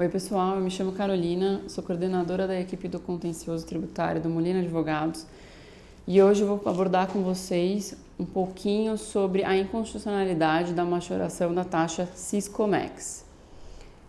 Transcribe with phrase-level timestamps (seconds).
[0.00, 4.60] Oi, pessoal, eu me chamo Carolina, sou coordenadora da equipe do contencioso tributário do Molina
[4.60, 5.26] Advogados
[6.06, 11.64] e hoje eu vou abordar com vocês um pouquinho sobre a inconstitucionalidade da majoração da
[11.64, 13.24] taxa Ciscomex.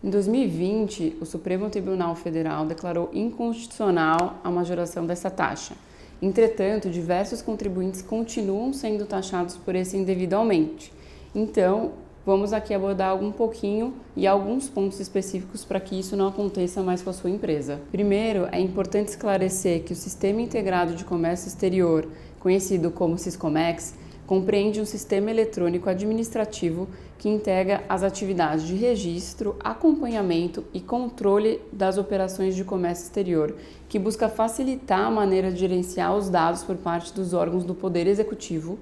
[0.03, 5.73] Em 2020, o Supremo Tribunal Federal declarou inconstitucional a majoração dessa taxa.
[6.21, 10.94] Entretanto, diversos contribuintes continuam sendo taxados por esse indevidamente.
[11.33, 11.94] Então,
[12.29, 17.02] vamos aqui abordar um pouquinho e alguns pontos específicos para que isso não aconteça mais
[17.02, 17.81] com a sua empresa.
[17.91, 22.07] Primeiro, é importante esclarecer que o Sistema Integrado de Comércio Exterior,
[22.39, 23.95] conhecido como Siscomex,
[24.27, 31.97] compreende um sistema eletrônico administrativo que integra as atividades de registro, acompanhamento e controle das
[31.97, 33.55] operações de comércio exterior,
[33.89, 38.05] que busca facilitar a maneira de gerenciar os dados por parte dos órgãos do Poder
[38.05, 38.77] Executivo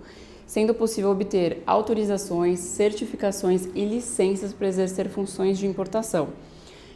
[0.47, 6.29] sendo possível obter autorizações, certificações e licenças para exercer funções de importação.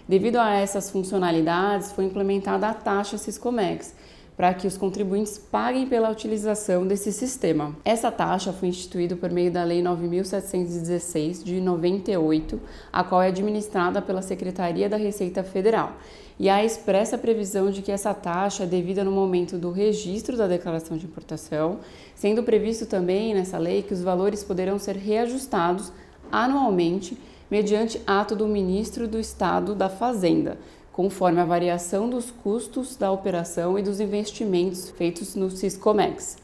[0.07, 3.94] Devido a essas funcionalidades, foi implementada a taxa Siscomex,
[4.35, 7.75] para que os contribuintes paguem pela utilização desse sistema.
[7.85, 12.59] Essa taxa foi instituída por meio da Lei 9.716 de 98,
[12.91, 15.93] a qual é administrada pela Secretaria da Receita Federal.
[16.39, 20.47] E há expressa previsão de que essa taxa é devida no momento do registro da
[20.47, 21.79] declaração de importação,
[22.16, 25.91] sendo previsto também nessa lei que os valores poderão ser reajustados
[26.31, 27.17] anualmente
[27.51, 30.57] mediante ato do ministro do Estado da Fazenda,
[30.92, 36.38] conforme a variação dos custos da operação e dos investimentos feitos no Siscomex.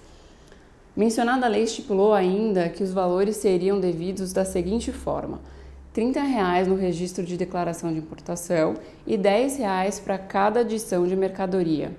[0.95, 5.39] Mencionada lei estipulou ainda que os valores seriam devidos da seguinte forma:
[5.93, 8.75] 30 reais no registro de declaração de importação
[9.05, 11.91] e 10 reais para cada adição de mercadoria.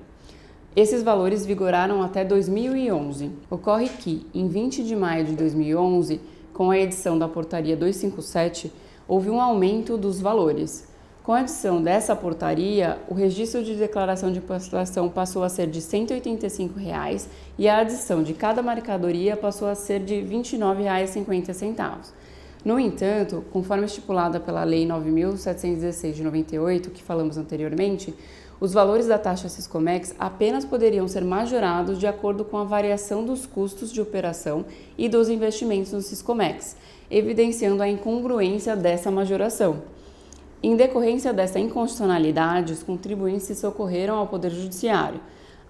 [0.75, 3.31] Esses valores vigoraram até 2011.
[3.50, 6.20] Ocorre que, em 20 de maio de 2011,
[6.53, 8.72] com a edição da Portaria 257,
[9.06, 10.88] houve um aumento dos valores.
[11.28, 15.82] Com a adição dessa portaria, o registro de declaração de importação passou a ser de
[15.82, 17.28] 185 reais,
[17.58, 21.98] e a adição de cada mercadoria passou a ser de R$ 29,50.
[22.64, 28.14] No entanto, conforme estipulada pela Lei 9.716 de 98, que falamos anteriormente,
[28.58, 33.44] os valores da taxa Siscomex apenas poderiam ser majorados de acordo com a variação dos
[33.44, 34.64] custos de operação
[34.96, 36.74] e dos investimentos no Siscomex,
[37.10, 39.97] evidenciando a incongruência dessa majoração.
[40.60, 45.20] Em decorrência dessa inconstitucionalidade, os contribuintes se socorreram ao Poder Judiciário.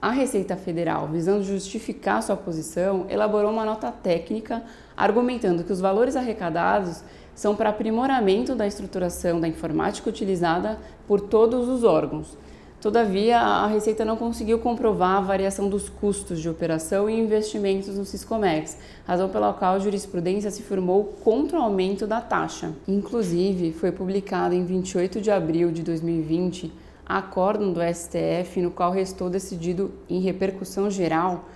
[0.01, 4.63] A Receita Federal, visando justificar sua posição, elaborou uma nota técnica
[4.97, 7.03] argumentando que os valores arrecadados
[7.35, 12.39] são para aprimoramento da estruturação da informática utilizada por todos os órgãos
[12.81, 18.05] Todavia, a Receita não conseguiu comprovar a variação dos custos de operação e investimentos no
[18.05, 22.73] Siscomex, razão pela qual a jurisprudência se formou contra o aumento da taxa.
[22.87, 26.73] Inclusive, foi publicado em 28 de abril de 2020
[27.05, 31.49] acórdão do STF no qual restou decidido em repercussão geral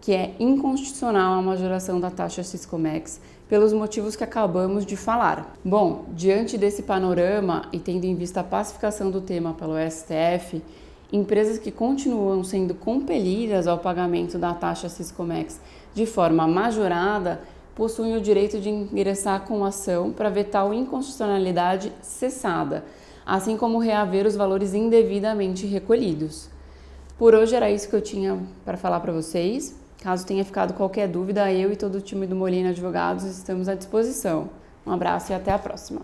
[0.00, 5.56] que é inconstitucional a majoração da taxa Siscomex pelos motivos que acabamos de falar.
[5.64, 10.62] Bom, diante desse panorama e tendo em vista a pacificação do tema pelo STF,
[11.10, 15.58] empresas que continuam sendo compelidas ao pagamento da taxa Siscomex
[15.94, 17.40] de forma majorada
[17.74, 22.84] possuem o direito de ingressar com ação para ver tal inconstitucionalidade cessada,
[23.24, 26.50] assim como reaver os valores indevidamente recolhidos.
[27.16, 29.74] Por hoje era isso que eu tinha para falar para vocês.
[30.00, 33.74] Caso tenha ficado qualquer dúvida, eu e todo o time do Molina Advogados estamos à
[33.74, 34.48] disposição.
[34.86, 35.96] Um abraço e até a próxima.